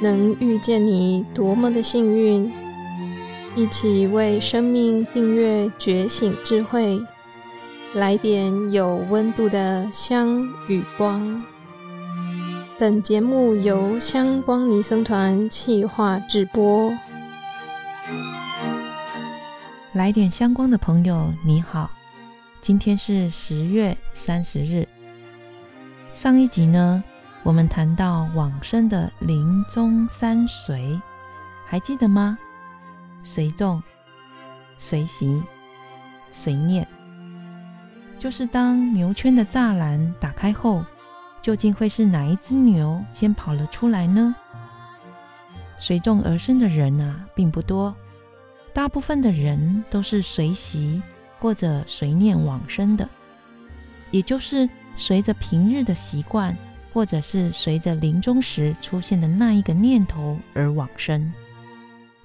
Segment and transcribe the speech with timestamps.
[0.00, 2.52] 能遇见你多么的幸运！
[3.54, 7.00] 一起为生命订阅觉醒智慧，
[7.94, 11.42] 来点有温度的香与光。
[12.78, 16.92] 本节目由香光尼僧团企划制播。
[19.94, 21.90] 来点香光的朋友，你好，
[22.60, 24.86] 今天是十月三十日。
[26.12, 27.02] 上一集呢，
[27.44, 31.00] 我们谈到往生的临终三随，
[31.66, 32.36] 还记得吗？
[33.22, 33.82] 随众、
[34.78, 35.42] 随习、
[36.30, 36.86] 随念，
[38.18, 40.84] 就是当牛圈的栅栏打开后，
[41.40, 44.34] 究竟会是哪一只牛先跑了出来呢？
[45.78, 47.94] 随众而生的人啊，并不多，
[48.74, 51.00] 大部分的人都是随习
[51.38, 53.08] 或者随念往生的，
[54.10, 56.56] 也就是随着平日的习惯。
[56.98, 61.32] 或者是随着临终时出现的那一个念头而往生，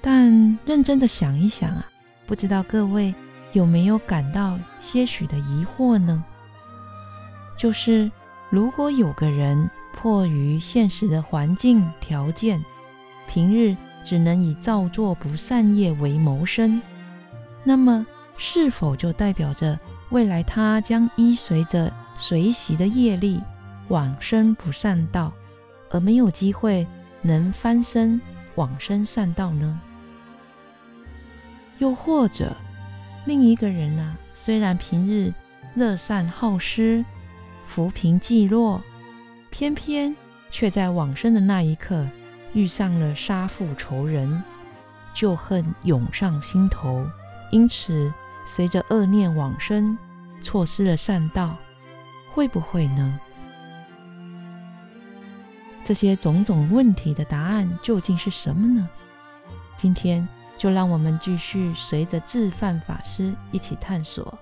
[0.00, 1.86] 但认真的想一想啊，
[2.24, 3.14] 不知道各位
[3.52, 6.24] 有没有感到些许的疑惑呢？
[7.54, 8.10] 就是
[8.48, 12.58] 如果有个人迫于现实的环境条件，
[13.28, 16.80] 平日只能以造作不善业为谋生，
[17.62, 18.06] 那么
[18.38, 23.38] 是否就代表着未来他将依随着随习的业力，
[23.92, 25.30] 往生不善道，
[25.90, 26.86] 而没有机会
[27.20, 28.18] 能翻身
[28.54, 29.78] 往生善道呢？
[31.76, 32.56] 又或者
[33.26, 34.16] 另一个人呢、啊？
[34.32, 35.30] 虽然平日
[35.74, 37.04] 乐善好施、
[37.66, 38.82] 扶贫济弱，
[39.50, 40.16] 偏偏
[40.50, 42.06] 却在往生的那一刻
[42.54, 44.42] 遇上了杀父仇人，
[45.12, 47.06] 旧恨涌上心头，
[47.50, 48.10] 因此
[48.46, 49.98] 随着恶念往生，
[50.40, 51.58] 错失了善道，
[52.32, 53.20] 会不会呢？
[55.84, 58.88] 这些种种问题的答案究竟是什么呢？
[59.76, 60.26] 今天
[60.56, 64.38] 就让我们继续随着智范法师一起探索，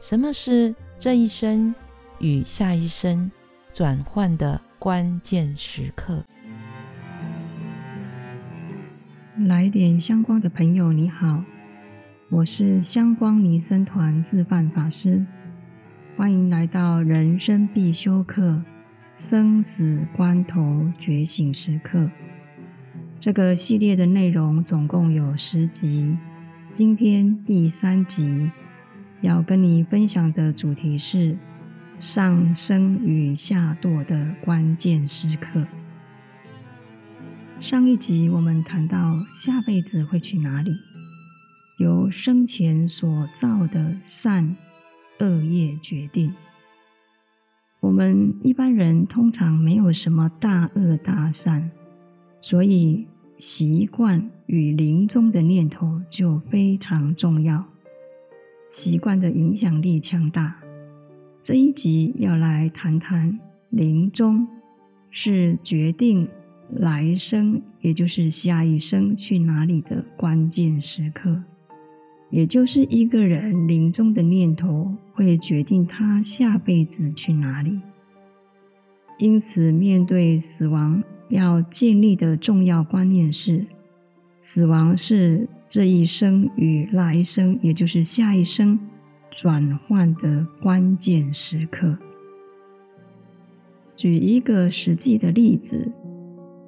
[0.00, 1.72] 什么是这一生
[2.18, 3.30] 与下一生
[3.72, 6.24] 转换的关键时刻。
[9.46, 11.44] 来点香光的朋友，你好，
[12.28, 15.24] 我是香光尼僧团智范法师，
[16.16, 18.60] 欢迎来到人生必修课。
[19.14, 22.10] 生死关头，觉醒时刻。
[23.18, 26.16] 这个系列的内容总共有十集，
[26.72, 28.50] 今天第三集
[29.20, 31.36] 要跟你分享的主题是
[31.98, 35.66] 上升与下堕的关键时刻。
[37.60, 40.72] 上一集我们谈到下辈子会去哪里，
[41.78, 44.56] 由生前所造的善
[45.18, 46.32] 恶业决定。
[47.80, 51.70] 我们一般人通常没有什么大恶大善，
[52.42, 53.06] 所以
[53.38, 57.64] 习惯与临终的念头就非常重要。
[58.70, 60.60] 习惯的影响力强大。
[61.42, 63.40] 这一集要来谈谈
[63.70, 64.46] 临终
[65.10, 66.28] 是决定
[66.70, 71.42] 来生，也就是下一生去哪里的关键时刻。
[72.30, 77.80] 也就是一个人临终的念头会决定他下辈子去哪里。
[79.18, 83.66] 因此，面对死亡，要建立的重要观念是：
[84.40, 88.78] 死亡是这一生与来生，也就是下一生
[89.30, 91.98] 转换的关键时刻。
[93.96, 95.92] 举一个实际的例子，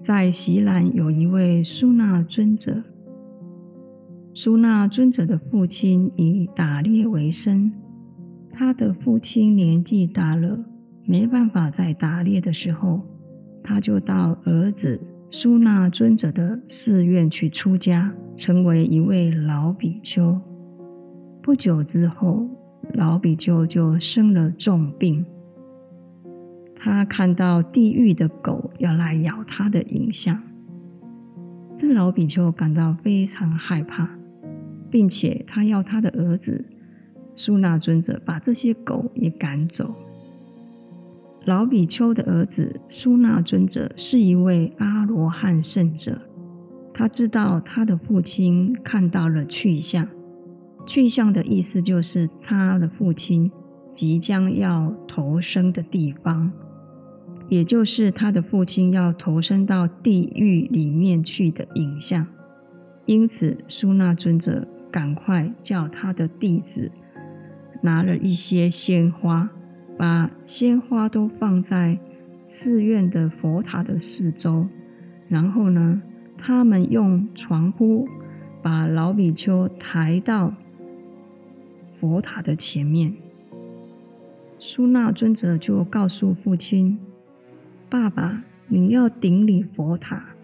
[0.00, 2.82] 在锡兰有一位苏纳尊者。
[4.40, 7.72] 苏那尊者的父亲以打猎为生，
[8.52, 10.56] 他的父亲年纪大了，
[11.04, 13.00] 没办法再打猎的时候，
[13.64, 20.40] 他就到儿子苏那尊者的寺院去出家，成为一位老比丘。
[21.42, 22.48] 不久之后，
[22.94, 25.26] 老比丘就生了重病，
[26.76, 30.40] 他看到地狱的狗要来咬他的影像，
[31.76, 34.16] 这老比丘感到非常害怕。
[34.90, 36.64] 并且他要他的儿子
[37.34, 39.94] 苏那尊者把这些狗也赶走。
[41.44, 46.20] 老比丘的儿子苏那尊者是一位阿罗汉圣者，
[46.92, 50.06] 他知道他的父亲看到了去向，
[50.86, 53.50] 去向的意思就是他的父亲
[53.94, 56.52] 即将要投生的地方，
[57.48, 62.26] 也就是他的父亲要投生到地狱里面去的影像。
[63.06, 64.68] 因此，苏那尊者。
[64.90, 66.90] 赶快叫他的弟子
[67.82, 69.48] 拿了一些鲜花，
[69.96, 71.98] 把鲜花都放在
[72.46, 74.66] 寺院的佛塔的四周，
[75.28, 76.00] 然后呢，
[76.36, 78.08] 他们用床铺
[78.62, 80.54] 把老比丘抬到
[82.00, 83.14] 佛塔的前面。
[84.58, 86.98] 苏那尊者就告诉父亲
[87.88, 90.34] ：“爸爸，你要顶礼佛塔，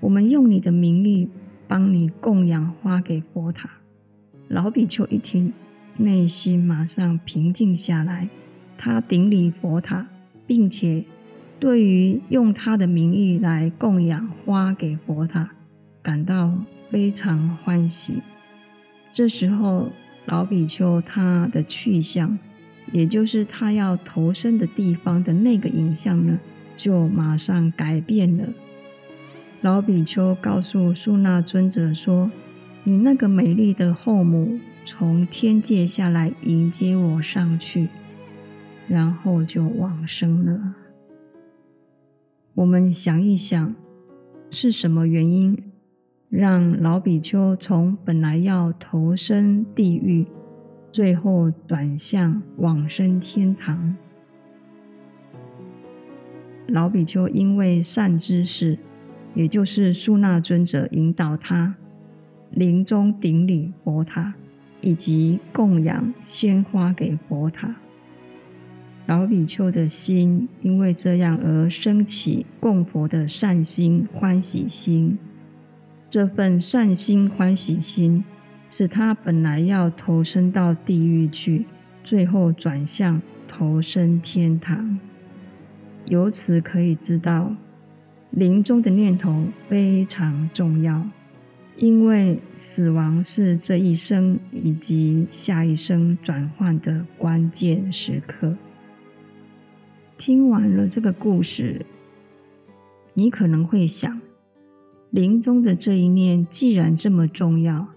[0.00, 1.30] 我们用你的名义
[1.70, 3.70] 帮你供养花给佛塔。”
[4.48, 5.52] 老比丘一听，
[5.96, 8.28] 内心马上平静下来。
[8.76, 10.08] 他顶礼佛塔，
[10.44, 11.04] 并且
[11.60, 15.50] 对于用他的名义来供养花给佛塔，
[16.02, 16.52] 感到
[16.90, 18.20] 非常欢喜。
[19.08, 19.90] 这时候，
[20.26, 22.36] 老比丘他的去向。
[22.92, 26.40] 也就是他要投生的地方的那个影像呢，
[26.74, 28.48] 就马上改变了。
[29.62, 32.30] 老比丘告诉苏那尊者说
[32.82, 37.90] ：“你那个美丽的后母从天界下来迎接我上去，
[38.88, 40.76] 然后就往生了。”
[42.56, 43.74] 我们想一想，
[44.50, 45.62] 是什么原因
[46.30, 50.26] 让老比丘从本来要投身地狱？
[50.90, 53.94] 最后转向往生天堂。
[56.66, 58.78] 老比丘因为善知识，
[59.34, 61.74] 也就是苏那尊者引导他
[62.50, 64.34] 临终顶礼佛塔，
[64.80, 67.76] 以及供养鲜花给佛塔。
[69.06, 75.18] 老比丘的心因为这样而升起供佛的善心欢喜心。
[76.08, 78.24] 这份善心欢喜心。
[78.72, 81.66] 使他本来要投生到地狱去，
[82.04, 84.96] 最后转向投生天堂。
[86.04, 87.52] 由此可以知道，
[88.30, 91.04] 临终的念头非常重要，
[91.76, 98.56] 因为死亡是这一生以及下一生转换的关键时刻。
[100.16, 101.84] 听完了这个故事，
[103.14, 104.20] 你可能会想，
[105.10, 107.88] 临终的这一念既然这么重要，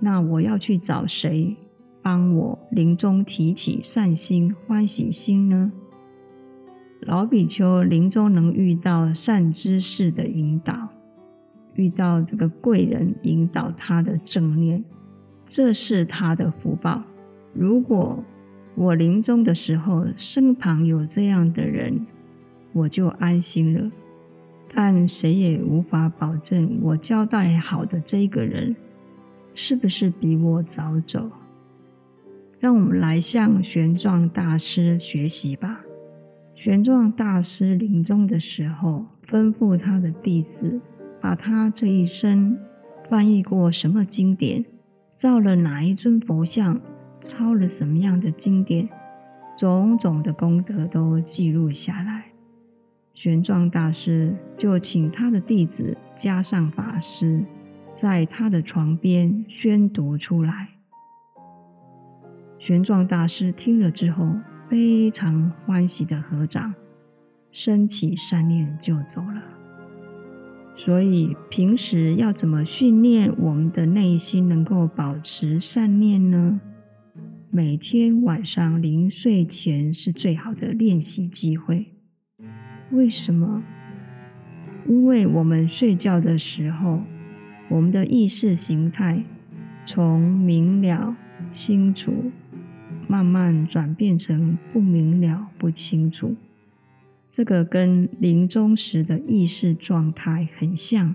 [0.00, 1.54] 那我要去找谁
[2.02, 5.70] 帮我临终提起善心欢喜心呢？
[7.06, 10.88] 老比丘临终能遇到善知识的引导，
[11.74, 14.82] 遇到这个贵人引导他的正念，
[15.46, 17.02] 这是他的福报。
[17.52, 18.24] 如果
[18.74, 22.06] 我临终的时候身旁有这样的人，
[22.72, 23.90] 我就安心了。
[24.76, 28.74] 但谁也无法保证我交代好的这个人。
[29.56, 31.30] 是不是比我早走？
[32.58, 35.73] 让我们来向玄奘大师学习吧。
[36.54, 40.80] 玄奘大师临终的时候，吩咐他的弟子，
[41.20, 42.56] 把他这一生
[43.10, 44.64] 翻译过什么经典，
[45.16, 46.80] 造了哪一尊佛像，
[47.20, 48.88] 抄了什么样的经典，
[49.56, 52.26] 种种的功德都记录下来。
[53.14, 57.44] 玄奘大师就请他的弟子加上法师。
[57.92, 60.70] 在他的床边宣读出来，
[62.58, 64.34] 玄奘大师听了之后
[64.74, 66.74] 非常欢喜的合掌，
[67.52, 69.40] 升起善念就走了。
[70.74, 76.60] 所以平时要怎么训练我们的内心能够保持善念呢？
[77.52, 81.86] 每天晚上临睡前是最好的练习机会。
[82.90, 83.62] 为什么？
[84.88, 87.04] 因为我们睡觉的时候。
[87.68, 89.24] 我们的意识形态
[89.86, 91.16] 从明了、
[91.48, 92.32] 清楚，
[93.08, 96.34] 慢慢转变成不明了、不清楚。
[97.30, 101.14] 这个跟临终时的意识状态很像，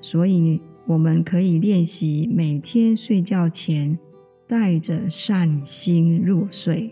[0.00, 3.98] 所以我们可以练习每天睡觉前
[4.46, 6.90] 带着善心入睡。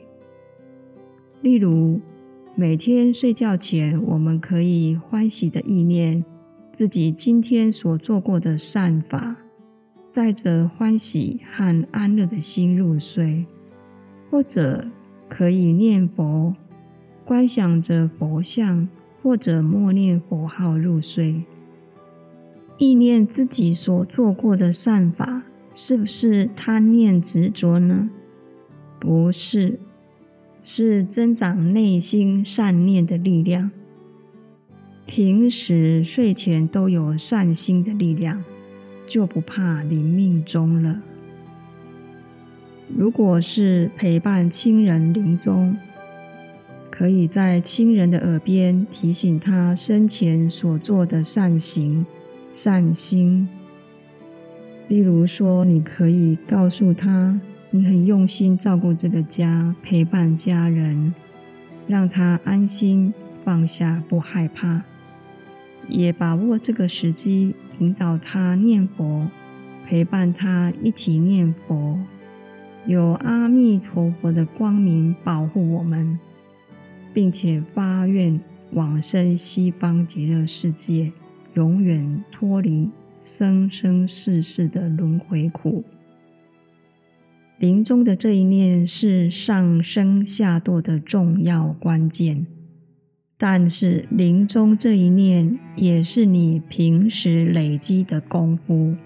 [1.40, 2.00] 例如，
[2.56, 6.24] 每天睡觉前，我们可以欢喜的意念。
[6.72, 9.36] 自己今天所做过的善法，
[10.18, 13.46] 带着欢喜和安乐的心入睡，
[14.28, 14.84] 或者
[15.28, 16.56] 可以念佛，
[17.24, 18.88] 观想着佛像，
[19.22, 21.44] 或者默念佛号入睡。
[22.78, 28.10] 意念自己所做过的善法，是不是贪念执着呢？
[28.98, 29.78] 不是，
[30.64, 33.70] 是增长内心善念的力量。
[35.06, 38.42] 平时睡前都有善心的力量，
[39.08, 41.00] 就不怕临命终了。
[42.96, 45.76] 如果是陪伴亲人临终，
[46.90, 52.06] 可以在亲人的耳边提醒他生前所做的善行、
[52.54, 53.48] 善心。
[54.88, 57.38] 例如说，你可以告诉他，
[57.70, 61.14] 你很用心照顾这个家，陪伴家人。
[61.86, 64.82] 让他安心放下，不害怕。
[65.88, 69.28] 也把握这个时机，引导他念佛，
[69.86, 71.98] 陪伴他一起念佛。
[72.86, 76.18] 有阿弥陀佛的光明保护我们，
[77.12, 78.40] 并且发愿
[78.72, 81.12] 往生西方极乐世界，
[81.54, 82.88] 永远脱离
[83.22, 85.84] 生生世世的轮回苦。
[87.58, 92.46] 临终的这一念是上升下堕的重要关键。
[93.40, 98.96] 但是临终这一念，也是你平时累积的功夫，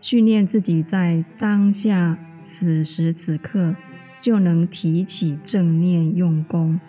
[0.00, 3.76] 训练自己在当下此时此刻
[4.22, 6.80] 就能提起正念用功，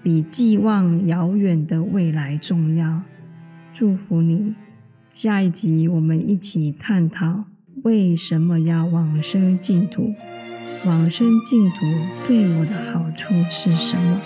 [0.00, 3.02] 比寄望遥远的未来重要。
[3.74, 4.54] 祝福你，
[5.12, 7.46] 下一集我们一起探讨
[7.82, 10.14] 为什么要往生净土，
[10.84, 11.78] 往生净土
[12.28, 14.20] 对我的好处是什么？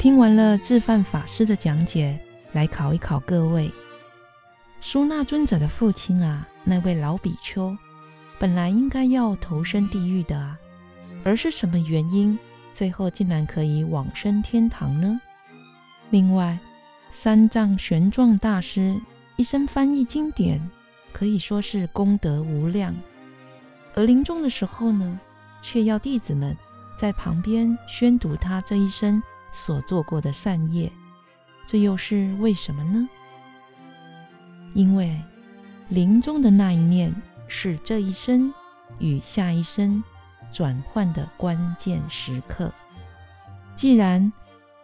[0.00, 2.18] 听完了智范法师的讲解，
[2.54, 3.70] 来考一考各位。
[4.80, 7.76] 苏那尊者的父亲啊，那位老比丘，
[8.38, 10.58] 本来应该要投身地狱的啊，
[11.22, 12.38] 而是什么原因，
[12.72, 15.20] 最后竟然可以往生天堂呢？
[16.08, 16.58] 另外，
[17.10, 18.98] 三藏玄奘大师
[19.36, 20.66] 一生翻译经典，
[21.12, 22.96] 可以说是功德无量，
[23.94, 25.20] 而临终的时候呢，
[25.60, 26.56] 却要弟子们
[26.96, 29.22] 在旁边宣读他这一生。
[29.52, 30.90] 所做过的善业，
[31.66, 33.08] 这又是为什么呢？
[34.74, 35.20] 因为
[35.88, 37.14] 临终的那一念
[37.48, 38.52] 是这一生
[38.98, 40.02] 与下一生
[40.52, 42.72] 转换的关键时刻。
[43.74, 44.32] 既然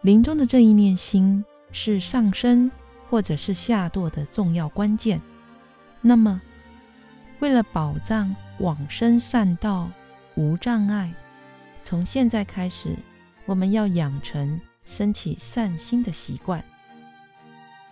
[0.01, 2.69] 临终的这一念心是上升
[3.09, 5.21] 或者是下堕的重要关键，
[6.01, 6.41] 那么
[7.39, 9.89] 为了保障往生善道
[10.35, 11.13] 无障碍，
[11.81, 12.97] 从现在开始。
[13.47, 16.63] 我们要养成升起善心的习惯，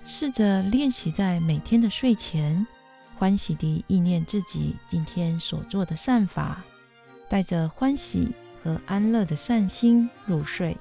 [0.04, 2.68] 试着练习在每天的睡前，
[3.18, 6.62] 欢喜地忆念自己今天所做的善法，
[7.30, 10.76] 带着欢喜和安乐的善心入睡，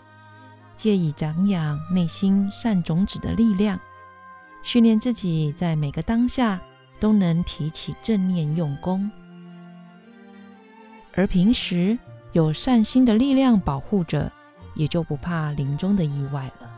[0.75, 3.78] 借以长养内心善种子的力量，
[4.64, 6.61] 训练自己在每个当下
[6.99, 9.09] 都能提起正念用功，
[11.14, 11.97] 而平时
[12.33, 14.33] 有善心的力量保护着。
[14.75, 16.71] 也就不怕临终的意外了。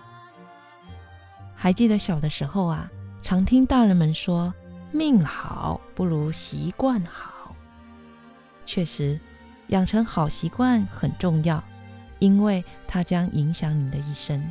[1.54, 2.90] 还记得小的时候啊，
[3.22, 4.52] 常听大人们说
[4.92, 7.56] “命好不如习惯好”。
[8.66, 9.18] 确实，
[9.68, 11.62] 养成好习惯很重要，
[12.18, 14.42] 因为它将影响你的一生。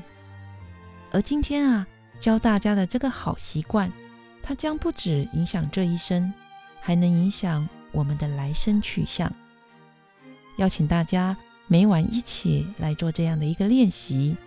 [1.11, 1.87] 而今天啊，
[2.19, 3.91] 教大家的这个好习惯，
[4.41, 6.33] 它将不止影响这一生，
[6.81, 9.31] 还能影响我们的来生去向。
[10.57, 11.37] 邀请大家。
[11.67, 14.37] 每晚一起来做这样的一个练习，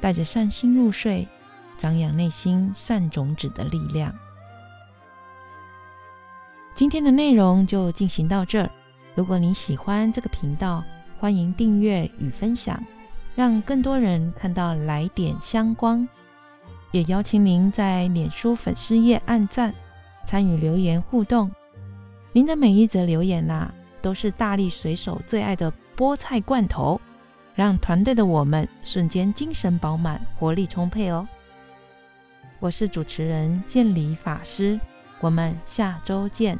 [0.00, 1.28] 带着善心入睡，
[1.78, 4.12] 长养内心善种子的力量。
[6.74, 8.68] 今天的内容就进行到这儿。
[9.14, 10.82] 如果您喜欢这个频道，
[11.20, 12.84] 欢迎订阅与分享，
[13.36, 16.06] 让更多人看到来点香光。
[16.90, 19.72] 也邀请您在脸书粉丝页按赞，
[20.26, 21.48] 参与留言互动。
[22.32, 25.72] 您的每一则留言呐、都是大力水手最爱的。
[25.96, 27.00] 菠菜罐头，
[27.54, 31.26] 让团队的我们瞬间精神饱满、活力充沛哦！
[32.58, 34.80] 我是主持人建理法师，
[35.20, 36.58] 我们下周见。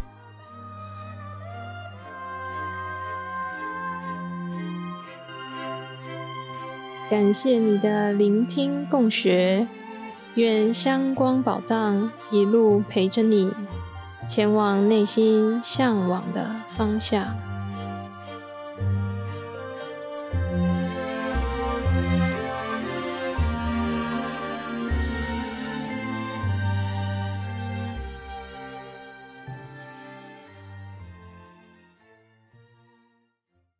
[7.10, 9.66] 感谢你的聆听共学，
[10.34, 13.52] 愿香光宝藏一路陪着你，
[14.28, 17.36] 前往内心向往的方向。